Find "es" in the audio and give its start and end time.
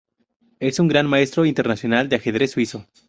0.59-0.79